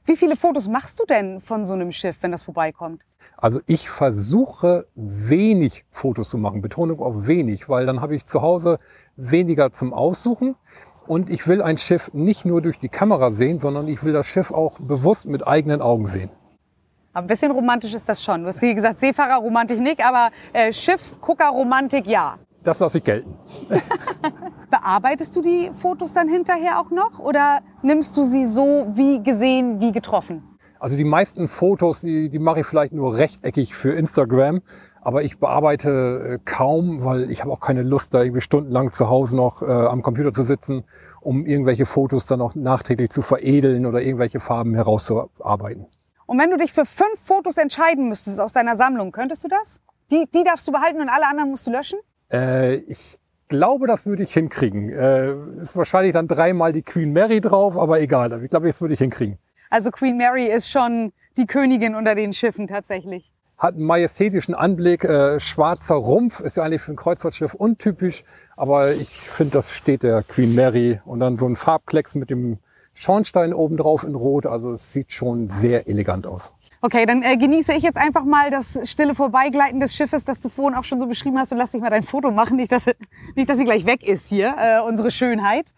Wie 0.05 0.17
viele 0.17 0.35
Fotos 0.35 0.67
machst 0.67 0.99
du 0.99 1.05
denn 1.05 1.39
von 1.39 1.65
so 1.65 1.73
einem 1.73 1.91
Schiff, 1.93 2.17
wenn 2.21 2.31
das 2.31 2.43
vorbeikommt? 2.43 3.03
Also 3.37 3.61
ich 3.67 3.89
versuche 3.89 4.87
wenig 4.95 5.85
Fotos 5.91 6.29
zu 6.29 6.37
machen, 6.37 6.61
Betonung 6.61 6.99
auf 6.99 7.27
wenig, 7.27 7.69
weil 7.69 7.85
dann 7.85 8.01
habe 8.01 8.15
ich 8.15 8.25
zu 8.25 8.41
Hause 8.41 8.77
weniger 9.15 9.71
zum 9.71 9.93
Aussuchen. 9.93 10.55
Und 11.07 11.29
ich 11.29 11.47
will 11.47 11.61
ein 11.61 11.77
Schiff 11.77 12.11
nicht 12.13 12.45
nur 12.45 12.61
durch 12.61 12.79
die 12.79 12.89
Kamera 12.89 13.31
sehen, 13.31 13.59
sondern 13.59 13.87
ich 13.87 14.03
will 14.03 14.13
das 14.13 14.25
Schiff 14.25 14.51
auch 14.51 14.79
bewusst 14.79 15.27
mit 15.27 15.45
eigenen 15.45 15.81
Augen 15.81 16.07
sehen. 16.07 16.29
Aber 17.13 17.25
ein 17.25 17.27
bisschen 17.27 17.51
romantisch 17.51 17.93
ist 17.93 18.09
das 18.09 18.23
schon. 18.23 18.41
Du 18.41 18.47
hast 18.47 18.61
wie 18.61 18.73
gesagt 18.73 18.99
Seefahrerromantik 18.99 19.79
nicht, 19.79 20.03
aber 20.03 20.31
äh, 20.51 20.73
Schiffguckerromantik 20.73 22.07
ja. 22.07 22.37
Das 22.63 22.79
lasse 22.79 22.99
ich 22.99 23.03
gelten. 23.03 23.35
Bearbeitest 24.71 25.35
du 25.35 25.41
die 25.41 25.69
Fotos 25.73 26.13
dann 26.13 26.29
hinterher 26.29 26.79
auch 26.79 26.89
noch 26.89 27.19
oder 27.19 27.61
nimmst 27.81 28.17
du 28.17 28.23
sie 28.23 28.45
so 28.45 28.87
wie 28.95 29.21
gesehen, 29.21 29.79
wie 29.81 29.91
getroffen? 29.91 30.41
Also 30.79 30.97
die 30.97 31.03
meisten 31.03 31.47
Fotos, 31.47 32.01
die, 32.01 32.29
die 32.29 32.39
mache 32.39 32.61
ich 32.61 32.65
vielleicht 32.65 32.93
nur 32.93 33.15
rechteckig 33.15 33.75
für 33.75 33.93
Instagram. 33.93 34.61
Aber 35.03 35.23
ich 35.23 35.37
bearbeite 35.37 36.35
äh, 36.35 36.39
kaum, 36.45 37.03
weil 37.03 37.29
ich 37.29 37.41
habe 37.41 37.51
auch 37.51 37.59
keine 37.59 37.83
Lust, 37.83 38.13
da 38.13 38.21
irgendwie 38.21 38.39
stundenlang 38.39 38.93
zu 38.93 39.09
Hause 39.09 39.35
noch 39.35 39.61
äh, 39.61 39.65
am 39.65 40.01
Computer 40.01 40.31
zu 40.31 40.43
sitzen, 40.43 40.85
um 41.19 41.45
irgendwelche 41.45 41.85
Fotos 41.85 42.25
dann 42.25 42.39
noch 42.39 42.55
nachträglich 42.55 43.09
zu 43.09 43.21
veredeln 43.21 43.85
oder 43.85 44.01
irgendwelche 44.01 44.39
Farben 44.39 44.73
herauszuarbeiten. 44.75 45.87
Und 46.25 46.39
wenn 46.39 46.49
du 46.51 46.57
dich 46.57 46.71
für 46.71 46.85
fünf 46.85 47.19
Fotos 47.21 47.57
entscheiden 47.57 48.07
müsstest 48.07 48.39
aus 48.39 48.53
deiner 48.53 48.77
Sammlung, 48.77 49.11
könntest 49.11 49.43
du 49.43 49.49
das? 49.49 49.81
Die, 50.09 50.25
die 50.33 50.43
darfst 50.45 50.67
du 50.67 50.71
behalten 50.71 51.01
und 51.01 51.09
alle 51.09 51.27
anderen 51.27 51.49
musst 51.49 51.67
du 51.67 51.71
löschen? 51.71 51.99
Äh, 52.31 52.75
ich 52.75 53.19
glaube, 53.49 53.87
das 53.87 54.05
würde 54.05 54.23
ich 54.23 54.33
hinkriegen. 54.33 54.89
Äh, 54.89 55.33
ist 55.61 55.75
wahrscheinlich 55.75 56.13
dann 56.13 56.29
dreimal 56.29 56.71
die 56.71 56.81
Queen 56.81 57.11
Mary 57.11 57.41
drauf, 57.41 57.77
aber 57.77 57.99
egal. 57.99 58.41
Ich 58.41 58.49
glaube, 58.49 58.67
das 58.67 58.79
würde 58.79 58.93
ich 58.93 58.99
hinkriegen. 58.99 59.37
Also 59.69 59.91
Queen 59.91 60.15
Mary 60.17 60.45
ist 60.45 60.69
schon 60.69 61.11
die 61.37 61.45
Königin 61.45 61.95
unter 61.95 62.15
den 62.15 62.31
Schiffen 62.31 62.67
tatsächlich 62.67 63.33
hat 63.63 63.75
einen 63.75 63.85
majestätischen 63.85 64.53
Anblick. 64.53 65.05
Äh, 65.05 65.39
schwarzer 65.39 65.95
Rumpf 65.95 66.41
ist 66.41 66.57
ja 66.57 66.63
eigentlich 66.63 66.81
für 66.81 66.91
ein 66.91 66.97
Kreuzfahrtschiff 66.97 67.53
untypisch, 67.53 68.25
aber 68.57 68.91
ich 68.91 69.09
finde, 69.09 69.53
das 69.53 69.71
steht 69.71 70.03
der 70.03 70.21
Queen 70.21 70.53
Mary 70.53 70.99
und 71.05 71.21
dann 71.21 71.37
so 71.37 71.47
ein 71.47 71.55
Farbklecks 71.55 72.15
mit 72.15 72.29
dem 72.29 72.59
Schornstein 72.93 73.53
obendrauf 73.53 74.03
in 74.03 74.15
Rot. 74.15 74.45
Also 74.45 74.73
es 74.73 74.91
sieht 74.91 75.13
schon 75.13 75.49
sehr 75.49 75.87
elegant 75.87 76.27
aus. 76.27 76.53
Okay, 76.81 77.05
dann 77.05 77.23
äh, 77.23 77.37
genieße 77.37 77.71
ich 77.71 77.83
jetzt 77.83 77.97
einfach 77.97 78.25
mal 78.25 78.51
das 78.51 78.77
stille 78.83 79.15
Vorbeigleiten 79.15 79.79
des 79.79 79.95
Schiffes, 79.95 80.25
das 80.25 80.41
du 80.41 80.49
vorhin 80.49 80.77
auch 80.77 80.83
schon 80.83 80.99
so 80.99 81.07
beschrieben 81.07 81.39
hast 81.39 81.53
und 81.53 81.57
lass 81.57 81.71
dich 81.71 81.79
mal 81.79 81.89
dein 81.89 82.03
Foto 82.03 82.31
machen. 82.31 82.57
Nicht, 82.57 82.73
dass, 82.73 82.87
nicht, 83.35 83.49
dass 83.49 83.57
sie 83.57 83.63
gleich 83.63 83.85
weg 83.85 84.05
ist 84.05 84.27
hier, 84.27 84.53
äh, 84.57 84.81
unsere 84.81 85.09
Schönheit. 85.09 85.73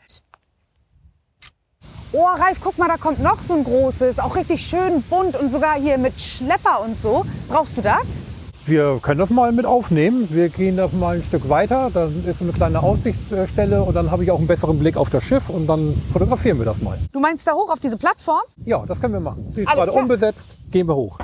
Oh, 2.17 2.24
Ralf, 2.24 2.62
guck 2.63 2.77
mal, 2.77 2.88
da 2.88 2.95
kommt 2.95 3.19
noch 3.19 3.41
so 3.41 3.55
ein 3.55 3.65
großes, 3.65 4.19
auch 4.19 4.38
richtig 4.38 4.65
schön 4.65 5.01
bunt 5.10 5.36
und 5.36 5.51
sogar 5.51 5.74
hier 5.74 5.98
mit 5.98 6.13
Schlepper 6.22 6.79
und 6.81 6.98
so. 6.98 7.25
Brauchst 7.50 7.75
du 7.75 7.81
das? 7.81 8.22
Wir 8.65 9.00
können 9.01 9.19
das 9.19 9.29
mal 9.29 9.51
mit 9.51 9.65
aufnehmen. 9.65 10.25
Wir 10.31 10.48
gehen 10.48 10.77
das 10.77 10.93
mal 10.93 11.17
ein 11.17 11.24
Stück 11.24 11.50
weiter. 11.50 11.91
Da 11.93 12.07
ist 12.25 12.41
eine 12.41 12.53
kleine 12.53 12.81
Aussichtsstelle 12.81 13.84
und 13.84 13.95
dann 13.95 14.12
habe 14.12 14.24
ich 14.24 14.31
auch 14.31 14.38
einen 14.38 14.48
besseren 14.48 14.79
Blick 14.79 14.95
auf 14.95 15.10
das 15.10 15.25
Schiff 15.25 15.50
und 15.50 15.67
dann 15.67 15.93
fotografieren 16.13 16.57
wir 16.57 16.63
das 16.63 16.81
mal. 16.81 16.98
Du 17.12 17.19
meinst 17.19 17.45
da 17.48 17.51
hoch 17.51 17.69
auf 17.69 17.81
diese 17.81 17.98
Plattform? 17.98 18.43
Ja, 18.63 18.86
das 18.88 19.01
können 19.01 19.12
wir 19.12 19.19
machen. 19.19 19.51
Sie 19.53 19.63
ist 19.63 19.67
Alles 19.67 19.79
gerade 19.79 19.91
klar. 19.91 20.03
unbesetzt. 20.03 20.55
Gehen 20.72 20.88
wir 20.88 20.95
hoch. 20.95 21.19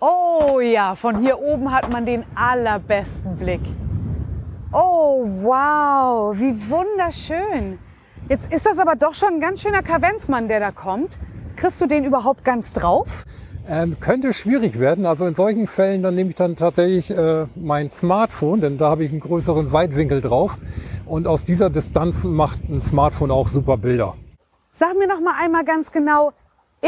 Oh 0.00 0.60
ja, 0.60 0.94
von 0.94 1.18
hier 1.18 1.38
oben 1.38 1.70
hat 1.70 1.90
man 1.90 2.06
den 2.06 2.24
allerbesten 2.34 3.36
Blick. 3.36 3.60
Oh, 4.72 5.26
wow, 5.42 6.34
wie 6.38 6.54
wunderschön. 6.70 7.78
Jetzt 8.30 8.52
ist 8.52 8.64
das 8.64 8.78
aber 8.78 8.94
doch 8.94 9.14
schon 9.14 9.34
ein 9.34 9.40
ganz 9.40 9.60
schöner 9.60 9.82
Kavenzmann, 9.82 10.46
der 10.46 10.60
da 10.60 10.70
kommt. 10.70 11.18
Kriegst 11.56 11.80
du 11.80 11.86
den 11.86 12.04
überhaupt 12.04 12.44
ganz 12.44 12.72
drauf? 12.72 13.24
Ähm, 13.68 13.96
könnte 13.98 14.32
schwierig 14.34 14.78
werden. 14.78 15.04
Also 15.04 15.26
in 15.26 15.34
solchen 15.34 15.66
Fällen, 15.66 16.04
dann 16.04 16.14
nehme 16.14 16.30
ich 16.30 16.36
dann 16.36 16.54
tatsächlich 16.54 17.10
äh, 17.10 17.46
mein 17.56 17.90
Smartphone, 17.90 18.60
denn 18.60 18.78
da 18.78 18.88
habe 18.88 19.02
ich 19.02 19.10
einen 19.10 19.18
größeren 19.18 19.72
Weitwinkel 19.72 20.20
drauf. 20.20 20.58
Und 21.06 21.26
aus 21.26 21.44
dieser 21.44 21.70
Distanz 21.70 22.22
macht 22.22 22.60
ein 22.68 22.82
Smartphone 22.82 23.32
auch 23.32 23.48
super 23.48 23.76
Bilder. 23.76 24.14
Sag 24.70 24.96
mir 24.96 25.08
noch 25.08 25.20
mal 25.20 25.34
einmal 25.36 25.64
ganz 25.64 25.90
genau, 25.90 26.32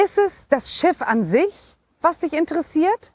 ist 0.00 0.18
es 0.18 0.46
das 0.48 0.72
Schiff 0.72 1.02
an 1.02 1.24
sich, 1.24 1.74
was 2.00 2.20
dich 2.20 2.34
interessiert? 2.34 3.10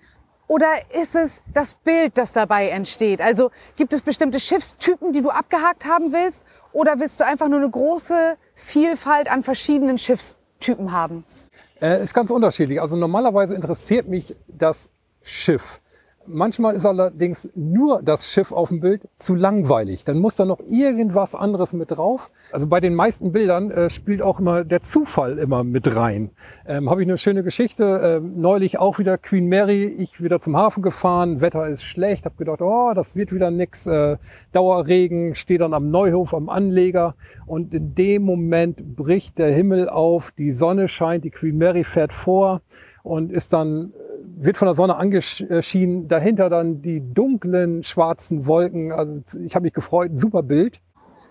Oder 0.47 0.67
ist 0.93 1.15
es 1.15 1.41
das 1.53 1.75
Bild, 1.75 2.17
das 2.17 2.33
dabei 2.33 2.69
entsteht? 2.69 3.21
Also 3.21 3.51
gibt 3.77 3.91
es 3.93 4.01
bestimmte 4.01 4.39
Schiffstypen, 4.39 5.13
die 5.13 5.21
du 5.21 5.29
abgehakt 5.29 5.85
haben 5.85 6.11
willst? 6.11 6.41
Oder 6.77 6.99
willst 6.99 7.19
du 7.19 7.25
einfach 7.25 7.47
nur 7.47 7.57
eine 7.57 7.71
große 7.71 8.37
Vielfalt 8.53 9.31
an 9.31 9.41
verschiedenen 9.41 9.97
Schiffstypen 9.97 10.91
haben? 10.91 11.23
Äh, 11.81 12.03
ist 12.03 12.13
ganz 12.13 12.29
unterschiedlich. 12.29 12.79
Also 12.79 12.95
normalerweise 12.95 13.55
interessiert 13.55 14.07
mich 14.07 14.35
das 14.47 14.87
Schiff. 15.23 15.81
Manchmal 16.27 16.75
ist 16.75 16.85
allerdings 16.85 17.49
nur 17.55 18.01
das 18.03 18.31
Schiff 18.31 18.51
auf 18.51 18.69
dem 18.69 18.79
Bild 18.79 19.07
zu 19.17 19.35
langweilig. 19.35 20.05
Dann 20.05 20.19
muss 20.19 20.35
da 20.35 20.45
noch 20.45 20.59
irgendwas 20.65 21.35
anderes 21.35 21.73
mit 21.73 21.91
drauf. 21.91 22.31
Also 22.51 22.67
bei 22.67 22.79
den 22.79 22.95
meisten 22.95 23.31
Bildern 23.31 23.71
äh, 23.71 23.89
spielt 23.89 24.21
auch 24.21 24.39
immer 24.39 24.63
der 24.63 24.81
Zufall 24.81 25.37
immer 25.37 25.63
mit 25.63 25.95
rein. 25.95 26.31
Ähm, 26.67 26.89
Habe 26.89 27.01
ich 27.01 27.07
eine 27.07 27.17
schöne 27.17 27.43
Geschichte. 27.43 28.19
Ähm, 28.21 28.39
neulich 28.39 28.77
auch 28.79 28.99
wieder 28.99 29.17
Queen 29.17 29.47
Mary. 29.47 29.85
Ich 29.85 30.21
wieder 30.21 30.41
zum 30.41 30.57
Hafen 30.57 30.83
gefahren. 30.83 31.41
Wetter 31.41 31.67
ist 31.67 31.83
schlecht. 31.83 32.25
Hab 32.25 32.37
gedacht, 32.37 32.61
oh, 32.61 32.91
das 32.93 33.15
wird 33.15 33.33
wieder 33.33 33.49
nix. 33.49 33.87
Äh, 33.87 34.17
Dauerregen. 34.51 35.35
Stehe 35.35 35.59
dann 35.59 35.73
am 35.73 35.89
Neuhof 35.89 36.33
am 36.33 36.49
Anleger. 36.49 37.15
Und 37.45 37.73
in 37.73 37.95
dem 37.95 38.23
Moment 38.23 38.95
bricht 38.95 39.39
der 39.39 39.51
Himmel 39.51 39.89
auf. 39.89 40.31
Die 40.31 40.51
Sonne 40.51 40.87
scheint. 40.87 41.23
Die 41.23 41.31
Queen 41.31 41.57
Mary 41.57 41.83
fährt 41.83 42.13
vor 42.13 42.61
und 43.07 43.31
ist 43.31 43.53
dann 43.53 43.93
wird 44.35 44.57
von 44.57 44.67
der 44.67 44.75
Sonne 44.75 44.95
angeschienen, 44.95 46.07
dahinter 46.07 46.49
dann 46.49 46.81
die 46.81 47.01
dunklen 47.13 47.83
schwarzen 47.83 48.47
Wolken. 48.47 48.91
Also 48.91 49.39
ich 49.39 49.55
habe 49.55 49.63
mich 49.63 49.73
gefreut, 49.73 50.11
super 50.15 50.43
Bild. 50.43 50.81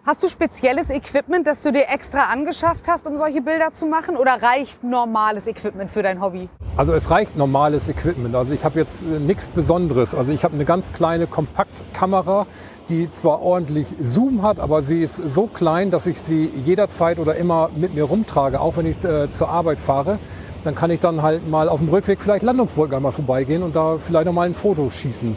Hast 0.07 0.23
du 0.23 0.29
spezielles 0.29 0.91
Equipment, 0.91 1.49
das 1.49 1.63
du 1.63 1.73
dir 1.73 1.89
extra 1.93 2.31
angeschafft 2.33 2.87
hast, 2.87 3.09
um 3.09 3.17
solche 3.17 3.43
Bilder 3.43 3.75
zu 3.75 3.87
machen? 3.87 4.17
Oder 4.17 4.41
reicht 4.41 4.85
normales 4.85 5.49
Equipment 5.49 5.91
für 5.91 6.05
dein 6.05 6.21
Hobby? 6.21 6.49
Also 6.77 6.93
es 6.93 7.11
reicht 7.11 7.37
normales 7.37 7.89
Equipment. 7.89 8.33
Also 8.37 8.53
ich 8.53 8.65
habe 8.65 8.79
jetzt 8.79 9.03
äh, 9.03 9.19
nichts 9.19 9.49
Besonderes. 9.49 10.15
Also 10.15 10.33
ich 10.33 10.45
habe 10.45 10.55
eine 10.55 10.65
ganz 10.65 10.93
kleine 10.93 11.27
Kompaktkamera, 11.27 12.47
die 12.89 13.13
zwar 13.15 13.43
ordentlich 13.43 13.89
Zoom 14.01 14.43
hat, 14.43 14.61
aber 14.61 14.85
sie 14.85 15.03
ist 15.03 15.17
so 15.17 15.49
klein, 15.49 15.91
dass 15.91 16.07
ich 16.07 16.21
sie 16.21 16.53
jederzeit 16.65 17.19
oder 17.19 17.35
immer 17.35 17.71
mit 17.75 17.95
mir 17.95 18.05
rumtrage, 18.05 18.61
auch 18.61 18.77
wenn 18.77 18.87
ich 18.87 19.03
äh, 19.03 19.29
zur 19.33 19.49
Arbeit 19.49 19.81
fahre. 19.81 20.21
Dann 20.67 20.75
kann 20.75 20.91
ich 20.91 20.99
dann 20.99 21.23
halt 21.23 21.49
mal 21.49 21.69
auf 21.69 21.79
dem 21.79 21.89
Rückweg 21.91 22.21
vielleicht 22.21 22.43
Landungsbrücken 22.43 22.97
einmal 22.97 23.13
vorbeigehen 23.13 23.63
und 23.63 23.77
da 23.77 23.99
vielleicht 23.99 24.27
noch 24.27 24.33
mal 24.33 24.49
ein 24.49 24.55
Foto 24.55 24.91
schießen. 24.91 25.37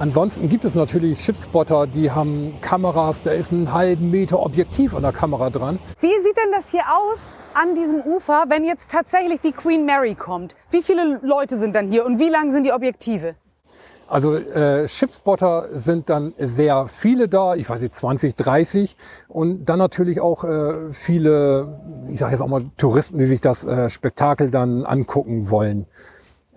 Ansonsten 0.00 0.48
gibt 0.48 0.64
es 0.64 0.74
natürlich 0.74 1.20
Schiffspotter, 1.20 1.86
die 1.86 2.10
haben 2.10 2.56
Kameras, 2.60 3.22
da 3.22 3.30
ist 3.30 3.52
einen 3.52 3.72
halben 3.72 4.10
Meter 4.10 4.40
Objektiv 4.40 4.96
an 4.96 5.02
der 5.02 5.12
Kamera 5.12 5.50
dran. 5.50 5.78
Wie 6.00 6.08
sieht 6.08 6.36
denn 6.36 6.50
das 6.50 6.72
hier 6.72 6.82
aus 6.88 7.34
an 7.54 7.76
diesem 7.76 8.00
Ufer, 8.00 8.46
wenn 8.48 8.64
jetzt 8.64 8.90
tatsächlich 8.90 9.38
die 9.38 9.52
Queen 9.52 9.86
Mary 9.86 10.16
kommt? 10.16 10.56
Wie 10.72 10.82
viele 10.82 11.20
Leute 11.22 11.56
sind 11.56 11.76
dann 11.76 11.88
hier 11.88 12.04
und 12.04 12.18
wie 12.18 12.28
lang 12.28 12.50
sind 12.50 12.64
die 12.64 12.72
Objektive? 12.72 13.36
Also 14.06 14.36
äh, 14.36 14.86
Schiffspotter 14.86 15.68
sind 15.72 16.10
dann 16.10 16.34
sehr 16.38 16.86
viele 16.88 17.28
da, 17.28 17.54
ich 17.54 17.68
weiß 17.68 17.80
nicht, 17.80 17.94
20, 17.94 18.36
30 18.36 18.96
und 19.28 19.66
dann 19.66 19.78
natürlich 19.78 20.20
auch 20.20 20.44
äh, 20.44 20.92
viele, 20.92 21.80
ich 22.10 22.18
sage 22.18 22.32
jetzt 22.32 22.40
auch 22.40 22.48
mal 22.48 22.64
Touristen, 22.76 23.18
die 23.18 23.24
sich 23.24 23.40
das 23.40 23.64
äh, 23.64 23.88
Spektakel 23.88 24.50
dann 24.50 24.84
angucken 24.84 25.50
wollen. 25.50 25.86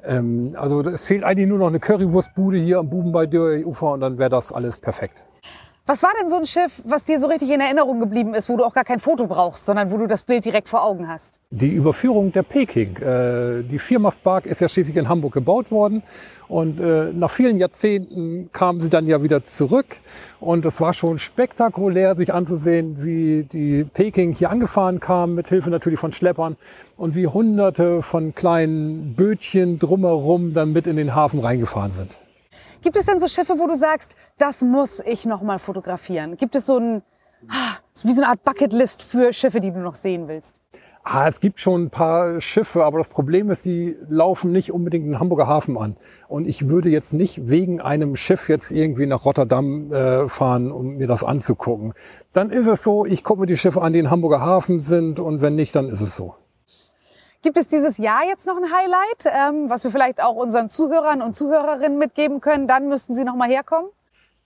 Ähm, 0.04 0.56
also 0.58 0.82
es 0.82 1.06
fehlt 1.06 1.24
eigentlich 1.24 1.48
nur 1.48 1.60
noch 1.60 1.68
eine 1.68 1.80
Currywurstbude 1.80 2.58
hier 2.58 2.80
am 2.80 2.90
Buben 2.90 3.12
bei 3.12 3.28
Ufer 3.66 3.94
und 3.94 4.02
dann 4.02 4.18
wäre 4.18 4.30
das 4.30 4.52
alles 4.52 4.78
perfekt. 4.78 5.26
Was 5.90 6.04
war 6.04 6.12
denn 6.20 6.28
so 6.28 6.36
ein 6.36 6.46
Schiff, 6.46 6.82
was 6.84 7.06
dir 7.06 7.18
so 7.18 7.28
richtig 7.28 7.50
in 7.50 7.62
Erinnerung 7.62 8.02
geblieben 8.02 8.34
ist, 8.34 8.50
wo 8.50 8.58
du 8.58 8.66
auch 8.66 8.74
gar 8.74 8.84
kein 8.84 9.00
Foto 9.00 9.26
brauchst, 9.26 9.66
sondern 9.66 9.90
wo 9.90 9.96
du 9.96 10.06
das 10.06 10.24
Bild 10.24 10.44
direkt 10.44 10.68
vor 10.68 10.84
Augen 10.84 11.08
hast? 11.08 11.40
Die 11.50 11.70
Überführung 11.70 12.34
der 12.34 12.44
Peking. 12.44 12.98
Äh, 12.98 13.64
die 13.64 13.80
Viermastbark 13.80 14.46
ist 14.46 14.60
ja 14.60 14.68
schließlich 14.68 14.98
in 14.98 15.08
Hamburg 15.08 15.32
gebaut 15.32 15.72
worden 15.72 16.04
und 16.50 16.82
äh, 16.82 17.14
nach 17.14 17.32
vielen 17.32 17.58
Jahrzehnten 17.58 18.50
kam 18.52 18.82
sie 18.82 18.90
dann 18.90 19.08
ja 19.08 19.24
wieder 19.24 19.46
zurück. 19.46 20.02
Und 20.42 20.66
es 20.66 20.82
war 20.82 20.94
schon 20.94 21.20
spektakulär, 21.20 22.18
sich 22.18 22.34
anzusehen, 22.34 23.02
wie 23.06 23.44
die 23.44 23.86
Peking 23.86 24.34
hier 24.34 24.50
angefahren 24.50 25.00
kam, 25.00 25.36
mit 25.36 25.48
Hilfe 25.48 25.70
natürlich 25.70 26.02
von 26.02 26.12
Schleppern 26.12 26.58
und 26.98 27.16
wie 27.16 27.28
hunderte 27.28 28.02
von 28.02 28.36
kleinen 28.36 29.16
Bötchen 29.16 29.80
drumherum 29.80 30.54
dann 30.54 30.74
mit 30.74 30.86
in 30.86 30.98
den 30.98 31.16
Hafen 31.16 31.40
reingefahren 31.40 31.94
sind. 31.98 32.18
Gibt 32.82 32.96
es 32.98 33.06
denn 33.06 33.20
so 33.20 33.28
Schiffe, 33.28 33.58
wo 33.58 33.68
du 33.68 33.76
sagst, 33.76 34.16
das 34.38 34.62
muss 34.62 35.00
ich 35.00 35.26
noch 35.26 35.42
mal 35.42 35.60
fotografieren? 35.60 36.38
Gibt 36.38 36.56
es 36.56 36.66
so 36.66 36.78
ein, 36.78 37.02
ah, 37.50 37.78
wie 38.04 38.14
so 38.14 38.22
eine 38.22 38.30
Art 38.30 38.44
Bucketlist 38.44 39.04
für 39.04 39.34
Schiffe, 39.34 39.60
die 39.60 39.72
du 39.72 39.80
noch 39.80 39.96
sehen 39.96 40.28
willst? 40.28 40.54
Ah, 41.10 41.30
es 41.30 41.40
gibt 41.40 41.62
schon 41.62 41.84
ein 41.84 41.90
paar 41.90 42.42
Schiffe, 42.42 42.84
aber 42.84 42.98
das 42.98 43.08
Problem 43.08 43.50
ist, 43.50 43.66
die 43.66 43.96
laufen 44.10 44.52
nicht 44.52 44.74
unbedingt 44.74 45.06
in 45.06 45.12
den 45.12 45.20
Hamburger 45.22 45.48
Hafen 45.48 45.78
an. 45.78 45.96
Und 46.28 46.46
ich 46.46 46.68
würde 46.68 46.90
jetzt 46.90 47.14
nicht 47.14 47.50
wegen 47.50 47.80
einem 47.80 48.18
Schiff 48.18 48.50
jetzt 48.50 48.72
irgendwie 48.72 49.06
nach 49.06 49.24
Rotterdam 49.24 49.90
äh, 49.94 50.28
fahren, 50.28 50.70
um 50.70 50.98
mir 50.98 51.08
das 51.08 51.24
anzugucken. 51.24 51.94
Dann 52.34 52.50
ist 52.50 52.68
es 52.68 52.84
so, 52.84 53.06
ich 53.06 53.24
gucke 53.24 53.40
mir 53.40 53.46
die 53.46 53.56
Schiffe 53.56 53.82
an, 53.82 53.94
die 53.94 54.00
in 54.00 54.12
Hamburger 54.12 54.42
Hafen 54.42 54.82
sind 54.82 55.22
und 55.22 55.42
wenn 55.42 55.56
nicht, 55.56 55.78
dann 55.78 55.88
ist 55.88 56.02
es 56.02 56.18
so. 56.18 56.36
Gibt 57.48 57.56
es 57.56 57.70
dieses 57.70 57.98
Jahr 57.98 58.26
jetzt 58.26 58.46
noch 58.46 58.58
ein 58.58 58.74
Highlight, 58.74 59.26
ähm, 59.26 59.70
was 59.70 59.82
wir 59.86 59.90
vielleicht 59.90 60.22
auch 60.22 60.36
unseren 60.36 60.70
Zuhörern 60.70 61.22
und 61.22 61.34
Zuhörerinnen 61.34 61.98
mitgeben 61.98 62.42
können? 62.42 62.68
Dann 62.68 62.90
müssten 62.90 63.16
sie 63.16 63.24
noch 63.24 63.38
mal 63.38 63.48
herkommen. 63.48 63.90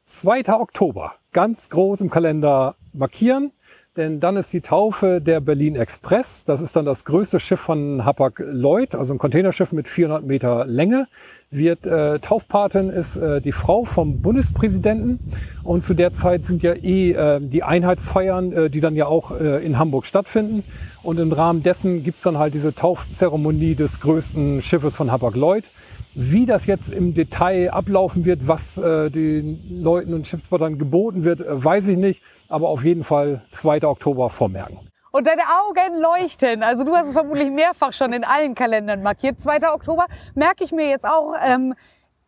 2. 0.05 0.53
Oktober, 0.53 1.15
ganz 1.33 1.67
groß 1.69 2.01
im 2.01 2.11
Kalender 2.11 2.75
markieren, 2.93 3.53
denn 3.97 4.21
dann 4.21 4.37
ist 4.37 4.53
die 4.53 4.61
Taufe 4.61 5.19
der 5.19 5.41
Berlin 5.41 5.75
Express. 5.75 6.45
Das 6.45 6.61
ist 6.61 6.77
dann 6.77 6.85
das 6.85 7.03
größte 7.03 7.41
Schiff 7.41 7.59
von 7.59 8.05
Hapag-Lloyd, 8.05 8.95
also 8.95 9.13
ein 9.13 9.17
Containerschiff 9.17 9.73
mit 9.73 9.89
400 9.89 10.23
Meter 10.23 10.65
Länge. 10.65 11.07
Wird 11.49 11.85
äh, 11.85 12.19
Taufpatin 12.19 12.89
ist 12.89 13.17
äh, 13.17 13.41
die 13.41 13.51
Frau 13.51 13.83
vom 13.83 14.21
Bundespräsidenten 14.21 15.19
und 15.63 15.83
zu 15.83 15.93
der 15.93 16.13
Zeit 16.13 16.45
sind 16.45 16.63
ja 16.63 16.73
eh 16.73 17.11
äh, 17.11 17.41
die 17.41 17.63
Einheitsfeiern, 17.63 18.53
äh, 18.53 18.69
die 18.69 18.79
dann 18.79 18.95
ja 18.95 19.07
auch 19.07 19.31
äh, 19.31 19.63
in 19.65 19.77
Hamburg 19.77 20.05
stattfinden. 20.05 20.63
Und 21.03 21.19
im 21.19 21.33
Rahmen 21.33 21.61
dessen 21.61 22.03
gibt's 22.03 22.21
dann 22.21 22.37
halt 22.37 22.53
diese 22.53 22.73
Taufzeremonie 22.73 23.75
des 23.75 23.99
größten 23.99 24.61
Schiffes 24.61 24.95
von 24.95 25.11
Hapag-Lloyd. 25.11 25.65
Wie 26.13 26.45
das 26.45 26.65
jetzt 26.65 26.89
im 26.89 27.13
Detail 27.13 27.71
ablaufen 27.71 28.25
wird, 28.25 28.47
was 28.47 28.77
äh, 28.77 29.09
den 29.09 29.81
Leuten 29.81 30.13
und 30.13 30.27
Schiffspottern 30.27 30.77
geboten 30.77 31.23
wird, 31.23 31.39
äh, 31.39 31.63
weiß 31.63 31.87
ich 31.87 31.97
nicht. 31.97 32.21
Aber 32.49 32.67
auf 32.67 32.83
jeden 32.83 33.03
Fall 33.03 33.43
2. 33.51 33.83
Oktober 33.83 34.29
vormerken. 34.29 34.79
Und 35.11 35.27
deine 35.27 35.41
Augen 35.41 36.01
leuchten. 36.01 36.63
Also 36.63 36.83
du 36.83 36.95
hast 36.95 37.07
es 37.07 37.13
vermutlich 37.13 37.49
mehrfach 37.49 37.93
schon 37.93 38.13
in 38.13 38.23
allen 38.23 38.55
Kalendern 38.55 39.03
markiert. 39.03 39.41
2. 39.41 39.73
Oktober 39.73 40.07
merke 40.35 40.63
ich 40.63 40.71
mir 40.71 40.89
jetzt 40.89 41.05
auch. 41.05 41.33
Ähm, 41.45 41.75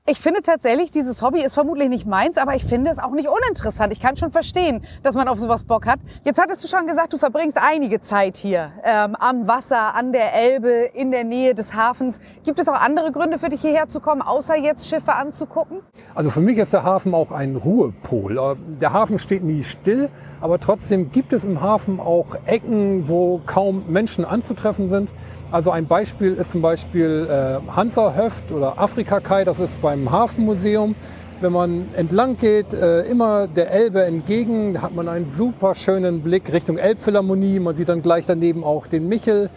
ich 0.05 0.19
finde 0.19 0.41
tatsächlich, 0.41 0.91
dieses 0.91 1.21
Hobby 1.21 1.41
ist 1.41 1.53
vermutlich 1.53 1.87
nicht 1.87 2.05
meins, 2.05 2.37
aber 2.37 2.55
ich 2.55 2.65
finde 2.65 2.91
es 2.91 2.99
auch 2.99 3.11
nicht 3.11 3.29
uninteressant. 3.29 3.93
Ich 3.93 4.01
kann 4.01 4.17
schon 4.17 4.31
verstehen, 4.33 4.81
dass 5.01 5.15
man 5.15 5.29
auf 5.29 5.39
sowas 5.39 5.63
Bock 5.63 5.87
hat. 5.87 5.99
Jetzt 6.25 6.41
hattest 6.41 6.61
du 6.61 6.67
schon 6.67 6.87
gesagt, 6.87 7.13
du 7.13 7.17
verbringst 7.17 7.57
einige 7.57 8.01
Zeit 8.01 8.35
hier 8.35 8.71
ähm, 8.83 9.15
am 9.17 9.47
Wasser, 9.47 9.95
an 9.95 10.11
der 10.11 10.33
Elbe, 10.33 10.69
in 10.93 11.11
der 11.11 11.23
Nähe 11.23 11.55
des 11.55 11.73
Hafens. 11.73 12.19
Gibt 12.43 12.59
es 12.59 12.67
auch 12.67 12.73
andere 12.73 13.13
Gründe 13.13 13.39
für 13.39 13.47
dich 13.47 13.61
hierher 13.61 13.87
zu 13.87 14.01
kommen, 14.01 14.21
außer 14.21 14.57
jetzt 14.57 14.89
Schiffe 14.89 15.13
anzugucken? 15.13 15.79
Also 16.15 16.29
für 16.31 16.41
mich 16.41 16.57
ist 16.57 16.73
der 16.73 16.83
Hafen 16.83 17.13
auch 17.13 17.31
ein 17.31 17.55
Ruhepol. 17.55 18.37
Äh, 18.37 18.55
Der 18.81 18.91
Hafen 18.91 19.19
steht 19.19 19.45
nie 19.45 19.63
still, 19.63 20.09
aber 20.41 20.59
trotzdem 20.59 21.13
gibt 21.13 21.31
es 21.31 21.45
im 21.45 21.61
Hafen 21.61 22.01
auch 22.01 22.35
Ecken, 22.45 23.07
wo 23.07 23.39
kaum 23.45 23.85
Menschen 23.87 24.25
anzutreffen 24.25 24.89
sind. 24.89 25.09
Also 25.53 25.69
ein 25.69 25.85
Beispiel 25.87 26.33
ist 26.33 26.51
zum 26.51 26.63
Beispiel 26.63 27.27
äh, 27.29 27.71
Hansa-Höft 27.71 28.51
oder 28.51 28.79
Afrika-Kai, 28.79 29.43
das 29.43 29.59
ist 29.59 29.79
beim 29.93 30.11
Hafenmuseum. 30.11 30.95
Wenn 31.39 31.51
man 31.51 31.89
entlang 31.95 32.37
geht, 32.37 32.73
äh, 32.73 33.01
immer 33.03 33.47
der 33.47 33.69
Elbe 33.69 34.03
entgegen, 34.03 34.81
hat 34.81 34.95
man 34.95 35.07
einen 35.07 35.31
super 35.31 35.75
schönen 35.75 36.23
Blick 36.23 36.51
Richtung 36.51 36.77
Elbphilharmonie. 36.77 37.59
Man 37.59 37.75
sieht 37.75 37.89
dann 37.89 38.01
gleich 38.01 38.25
daneben 38.25 38.63
auch 38.63 38.87
den 38.87 39.07
Michel. 39.07 39.49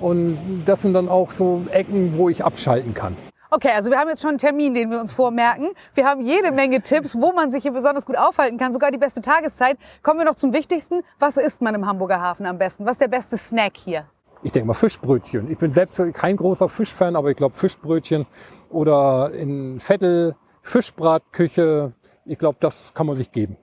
Und 0.00 0.38
das 0.66 0.82
sind 0.82 0.92
dann 0.92 1.08
auch 1.08 1.30
so 1.30 1.62
Ecken, 1.72 2.18
wo 2.18 2.28
ich 2.28 2.44
abschalten 2.44 2.92
kann. 2.92 3.16
Okay, 3.50 3.70
also 3.74 3.90
wir 3.90 3.98
haben 3.98 4.08
jetzt 4.10 4.20
schon 4.20 4.30
einen 4.30 4.38
Termin, 4.38 4.74
den 4.74 4.90
wir 4.90 5.00
uns 5.00 5.10
vormerken. 5.10 5.70
Wir 5.94 6.04
haben 6.04 6.20
jede 6.20 6.52
Menge 6.52 6.82
Tipps, 6.82 7.16
wo 7.18 7.32
man 7.32 7.50
sich 7.50 7.62
hier 7.62 7.72
besonders 7.72 8.04
gut 8.04 8.18
aufhalten 8.18 8.58
kann, 8.58 8.74
sogar 8.74 8.90
die 8.90 8.98
beste 8.98 9.22
Tageszeit. 9.22 9.78
Kommen 10.02 10.18
wir 10.18 10.26
noch 10.26 10.34
zum 10.34 10.52
Wichtigsten. 10.52 11.00
Was 11.18 11.38
isst 11.38 11.62
man 11.62 11.74
im 11.74 11.86
Hamburger 11.86 12.20
Hafen 12.20 12.44
am 12.44 12.58
besten? 12.58 12.84
Was 12.84 12.92
ist 12.92 13.00
der 13.00 13.08
beste 13.08 13.38
Snack 13.38 13.78
hier? 13.78 14.04
Ich 14.42 14.52
denke 14.52 14.68
mal 14.68 14.74
Fischbrötchen. 14.74 15.50
Ich 15.50 15.58
bin 15.58 15.72
selbst 15.72 16.00
kein 16.14 16.36
großer 16.36 16.68
Fischfan, 16.68 17.16
aber 17.16 17.30
ich 17.30 17.36
glaube 17.36 17.56
Fischbrötchen 17.56 18.26
oder 18.70 19.32
in 19.32 19.80
Vettel 19.80 20.36
Fischbratküche. 20.62 21.92
Ich 22.24 22.38
glaube, 22.38 22.58
das 22.60 22.92
kann 22.94 23.06
man 23.06 23.16
sich 23.16 23.32
geben. 23.32 23.56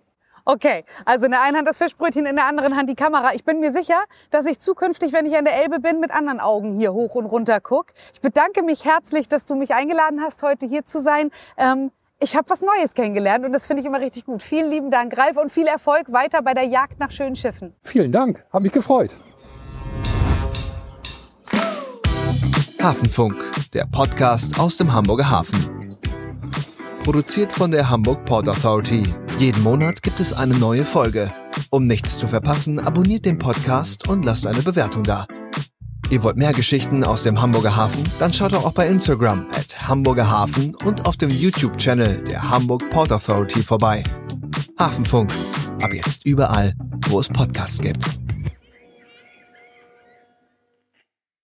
Okay, 0.47 0.85
also 1.05 1.25
in 1.25 1.31
der 1.31 1.41
einen 1.41 1.57
Hand 1.57 1.67
das 1.67 1.79
Fischbrötchen, 1.79 2.27
in 2.27 2.35
der 2.35 2.45
anderen 2.45 2.75
Hand 2.75 2.87
die 2.87 2.95
Kamera. 2.95 3.33
Ich 3.33 3.45
bin 3.45 3.59
mir 3.59 3.71
sicher, 3.71 4.03
dass 4.29 4.45
ich 4.45 4.59
zukünftig, 4.59 5.11
wenn 5.11 5.25
ich 5.25 5.35
an 5.35 5.43
der 5.43 5.55
Elbe 5.55 5.79
bin, 5.79 5.99
mit 5.99 6.11
anderen 6.11 6.39
Augen 6.39 6.73
hier 6.73 6.93
hoch 6.93 7.15
und 7.15 7.25
runter 7.25 7.59
gucke. 7.59 7.93
Ich 8.13 8.21
bedanke 8.21 8.61
mich 8.61 8.85
herzlich, 8.85 9.27
dass 9.27 9.45
du 9.45 9.55
mich 9.55 9.73
eingeladen 9.73 10.21
hast, 10.21 10.43
heute 10.43 10.67
hier 10.67 10.85
zu 10.85 11.01
sein. 11.01 11.31
Ähm, 11.57 11.91
ich 12.19 12.35
habe 12.35 12.47
was 12.49 12.61
Neues 12.61 12.93
kennengelernt 12.93 13.43
und 13.43 13.53
das 13.53 13.65
finde 13.65 13.81
ich 13.81 13.87
immer 13.87 13.99
richtig 13.99 14.25
gut. 14.25 14.43
Vielen 14.43 14.69
lieben 14.69 14.91
Dank, 14.91 15.17
Ralf, 15.17 15.37
und 15.37 15.51
viel 15.51 15.67
Erfolg 15.67 16.11
weiter 16.11 16.43
bei 16.43 16.53
der 16.53 16.65
Jagd 16.65 16.99
nach 16.99 17.09
schönen 17.09 17.35
Schiffen. 17.35 17.75
Vielen 17.81 18.11
Dank, 18.11 18.45
hat 18.53 18.61
mich 18.61 18.71
gefreut. 18.71 19.15
Hafenfunk, 22.85 23.43
der 23.73 23.87
Podcast 23.87 24.59
aus 24.59 24.77
dem 24.77 24.93
Hamburger 24.93 25.27
Hafen. 25.27 25.97
Produziert 27.03 27.51
von 27.51 27.71
der 27.71 27.89
Hamburg 27.89 28.25
Port 28.25 28.47
Authority. 28.47 29.01
Jeden 29.39 29.63
Monat 29.63 30.03
gibt 30.03 30.19
es 30.19 30.33
eine 30.33 30.53
neue 30.53 30.85
Folge. 30.85 31.33
Um 31.71 31.87
nichts 31.87 32.19
zu 32.19 32.27
verpassen, 32.27 32.77
abonniert 32.77 33.25
den 33.25 33.39
Podcast 33.39 34.07
und 34.07 34.23
lasst 34.23 34.45
eine 34.45 34.61
Bewertung 34.61 35.01
da. 35.01 35.25
Ihr 36.11 36.21
wollt 36.21 36.37
mehr 36.37 36.53
Geschichten 36.53 37.03
aus 37.03 37.23
dem 37.23 37.41
Hamburger 37.41 37.75
Hafen? 37.75 38.03
Dann 38.19 38.31
schaut 38.31 38.53
doch 38.53 38.63
auch 38.63 38.73
bei 38.73 38.87
Instagram 38.87 39.47
at 39.55 39.87
Hamburger 39.87 40.29
Hafen 40.29 40.75
und 40.85 41.07
auf 41.07 41.17
dem 41.17 41.31
YouTube-Channel 41.31 42.23
der 42.25 42.51
Hamburg 42.51 42.87
Port 42.91 43.11
Authority 43.11 43.63
vorbei. 43.63 44.03
Hafenfunk. 44.77 45.33
Ab 45.81 45.91
jetzt 45.91 46.23
überall, 46.23 46.73
wo 47.09 47.19
es 47.19 47.29
Podcasts 47.29 47.79
gibt. 47.79 48.05